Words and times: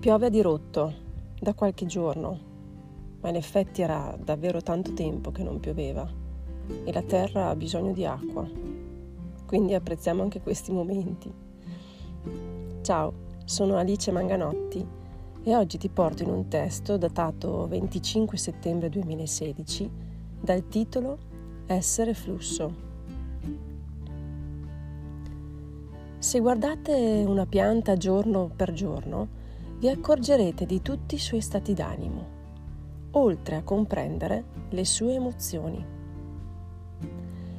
Piove 0.00 0.24
a 0.24 0.30
dirotto 0.30 0.94
da 1.38 1.52
qualche 1.52 1.84
giorno, 1.84 2.38
ma 3.20 3.28
in 3.28 3.36
effetti 3.36 3.82
era 3.82 4.16
davvero 4.18 4.62
tanto 4.62 4.94
tempo 4.94 5.30
che 5.30 5.42
non 5.42 5.60
pioveva 5.60 6.10
e 6.84 6.90
la 6.90 7.02
terra 7.02 7.50
ha 7.50 7.54
bisogno 7.54 7.92
di 7.92 8.06
acqua. 8.06 8.48
Quindi 9.44 9.74
apprezziamo 9.74 10.22
anche 10.22 10.40
questi 10.40 10.72
momenti. 10.72 11.30
Ciao, 12.80 13.12
sono 13.44 13.76
Alice 13.76 14.10
Manganotti 14.10 14.86
e 15.42 15.54
oggi 15.54 15.76
ti 15.76 15.90
porto 15.90 16.22
in 16.22 16.30
un 16.30 16.48
testo 16.48 16.96
datato 16.96 17.68
25 17.68 18.38
settembre 18.38 18.88
2016 18.88 19.90
dal 20.40 20.66
titolo 20.66 21.18
Essere 21.66 22.14
flusso. 22.14 22.74
Se 26.16 26.40
guardate 26.40 27.22
una 27.26 27.44
pianta 27.44 27.98
giorno 27.98 28.50
per 28.56 28.72
giorno, 28.72 29.39
vi 29.80 29.88
accorgerete 29.88 30.66
di 30.66 30.82
tutti 30.82 31.14
i 31.14 31.18
suoi 31.18 31.40
stati 31.40 31.72
d'animo, 31.72 32.26
oltre 33.12 33.56
a 33.56 33.62
comprendere 33.62 34.44
le 34.68 34.84
sue 34.84 35.14
emozioni. 35.14 35.82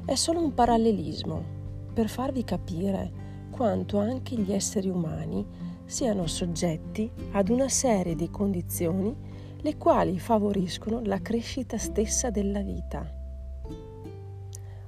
È 0.06 0.14
solo 0.14 0.40
un 0.44 0.54
parallelismo 0.54 1.44
per 1.92 2.10
farvi 2.10 2.44
capire 2.44 3.12
quanto 3.50 3.98
anche 3.98 4.36
gli 4.36 4.54
esseri 4.54 4.88
umani 4.88 5.44
siano 5.86 6.28
soggetti 6.28 7.12
ad 7.32 7.50
una 7.50 7.68
serie 7.70 8.14
di 8.14 8.30
condizioni 8.30 9.16
le 9.58 9.78
quali 9.78 10.20
favoriscono 10.20 11.02
la 11.04 11.20
crescita 11.22 11.80
stessa 11.80 12.30
della 12.30 12.62
vita. 12.62 13.04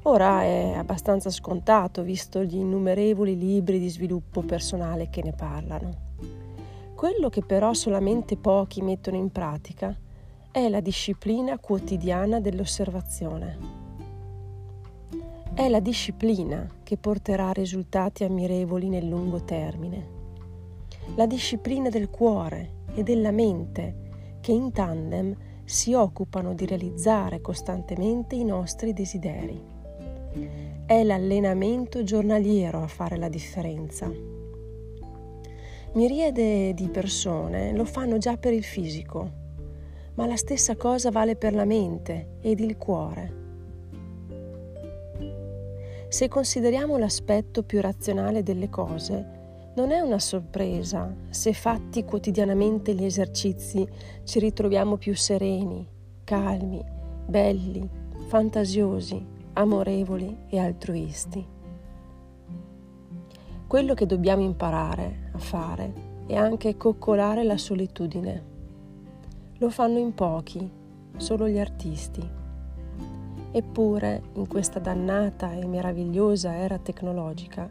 Ora 0.04 0.44
è 0.44 0.74
abbastanza 0.74 1.32
scontato 1.32 2.04
visto 2.04 2.44
gli 2.44 2.58
innumerevoli 2.58 3.36
libri 3.36 3.80
di 3.80 3.90
sviluppo 3.90 4.42
personale 4.42 5.10
che 5.10 5.24
ne 5.24 5.34
parlano. 5.34 6.12
Quello 7.04 7.28
che 7.28 7.42
però 7.42 7.74
solamente 7.74 8.38
pochi 8.38 8.82
mettono 8.82 9.18
in 9.18 9.30
pratica 9.30 9.94
è 10.50 10.70
la 10.70 10.80
disciplina 10.80 11.60
quotidiana 11.60 12.40
dell'osservazione. 12.40 13.58
È 15.54 15.68
la 15.68 15.82
disciplina 15.82 16.66
che 16.82 16.96
porterà 16.96 17.52
risultati 17.52 18.24
ammirevoli 18.24 18.88
nel 18.88 19.06
lungo 19.06 19.44
termine. 19.44 20.08
La 21.16 21.26
disciplina 21.26 21.90
del 21.90 22.10
cuore 22.10 22.86
e 22.96 23.04
della 23.04 23.32
mente 23.32 24.38
che 24.40 24.54
in 24.54 24.72
tandem 24.72 25.36
si 25.66 25.94
occupano 25.94 26.54
di 26.54 26.66
realizzare 26.66 27.42
costantemente 27.42 28.36
i 28.36 28.46
nostri 28.46 28.94
desideri. 28.94 29.62
È 30.86 31.04
l'allenamento 31.04 32.02
giornaliero 32.04 32.82
a 32.82 32.88
fare 32.88 33.18
la 33.18 33.28
differenza. 33.28 34.43
Miriade 35.96 36.74
di 36.74 36.90
persone 36.90 37.72
lo 37.72 37.86
fanno 37.86 38.18
già 38.18 38.36
per 38.36 38.52
il 38.52 38.64
fisico, 38.64 39.30
ma 40.16 40.26
la 40.26 40.36
stessa 40.36 40.76
cosa 40.76 41.12
vale 41.12 41.36
per 41.36 41.54
la 41.54 41.66
mente 41.66 42.38
ed 42.42 42.60
il 42.62 42.78
cuore. 42.78 43.42
Se 46.08 46.28
consideriamo 46.28 46.98
l'aspetto 46.98 47.62
più 47.62 47.80
razionale 47.80 48.42
delle 48.42 48.70
cose, 48.70 49.72
non 49.76 49.92
è 49.92 50.00
una 50.00 50.18
sorpresa 50.18 51.16
se 51.30 51.54
fatti 51.54 52.04
quotidianamente 52.04 52.96
gli 52.96 53.06
esercizi 53.06 53.88
ci 54.24 54.40
ritroviamo 54.40 54.98
più 54.98 55.14
sereni, 55.14 55.88
calmi, 56.24 56.84
belli, 57.28 57.88
fantasiosi, 58.26 59.24
amorevoli 59.54 60.46
e 60.50 60.58
altruisti. 60.58 61.46
Quello 63.68 63.94
che 63.94 64.08
dobbiamo 64.08 64.42
imparare 64.42 65.23
a 65.34 65.38
fare 65.38 65.94
è 66.28 66.36
anche 66.36 66.78
coccolare 66.78 67.44
la 67.44 67.58
solitudine. 67.58 68.52
Lo 69.58 69.70
fanno 69.70 69.98
in 69.98 70.14
pochi, 70.14 70.70
solo 71.18 71.48
gli 71.48 71.60
artisti. 71.60 72.42
Eppure, 73.52 74.24
in 74.34 74.48
questa 74.48 74.80
dannata 74.80 75.54
e 75.54 75.66
meravigliosa 75.66 76.56
era 76.56 76.78
tecnologica, 76.78 77.70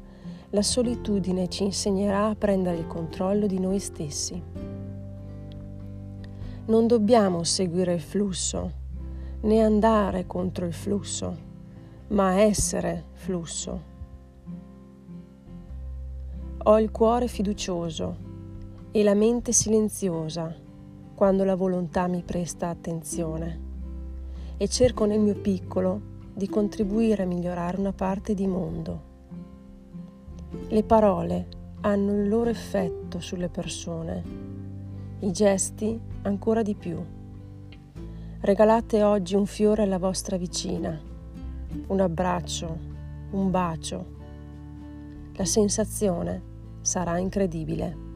la 0.50 0.62
solitudine 0.62 1.48
ci 1.48 1.64
insegnerà 1.64 2.26
a 2.26 2.34
prendere 2.34 2.76
il 2.76 2.87
controllo 2.87 3.47
di 3.47 3.59
noi 3.59 3.78
stessi. 3.78 4.41
Non 6.66 6.87
dobbiamo 6.87 7.42
seguire 7.42 7.94
il 7.94 8.00
flusso, 8.00 8.70
né 9.41 9.60
andare 9.60 10.26
contro 10.26 10.66
il 10.66 10.72
flusso, 10.72 11.37
ma 12.08 12.41
essere 12.41 13.06
flusso. 13.12 13.91
Ho 16.65 16.78
il 16.78 16.93
cuore 16.93 17.27
fiducioso 17.27 18.17
e 18.93 19.03
la 19.03 19.15
mente 19.15 19.50
silenziosa 19.50 20.55
quando 21.12 21.43
la 21.43 21.56
volontà 21.56 22.06
mi 22.06 22.23
presta 22.23 22.69
attenzione 22.69 23.61
e 24.59 24.69
cerco 24.69 25.05
nel 25.05 25.19
mio 25.19 25.34
piccolo 25.34 26.00
di 26.33 26.49
contribuire 26.49 27.25
a 27.25 27.27
migliorare 27.27 27.81
una 27.81 27.93
parte 27.93 28.34
di 28.34 28.47
mondo. 28.47 29.03
Le 30.69 30.84
parole 30.84 31.49
hanno 31.81 32.12
il 32.12 32.28
loro 32.28 32.50
effetto 32.50 33.19
sulle 33.19 33.49
persone, 33.49 34.23
i 35.19 35.33
gesti 35.33 35.99
ancora 36.23 36.62
di 36.62 36.77
più. 36.77 37.05
Regalate 38.39 39.03
oggi 39.03 39.34
un 39.34 39.47
fiore 39.47 39.83
alla 39.83 39.99
vostra 39.99 40.37
vicina, 40.37 40.97
un 41.89 41.99
abbraccio, 41.99 42.79
un 43.33 43.50
bacio. 43.50 44.21
La 45.34 45.44
sensazione 45.44 46.50
sarà 46.82 47.19
incredibile. 47.19 48.12